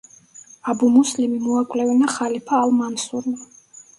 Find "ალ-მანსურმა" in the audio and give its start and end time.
2.63-3.37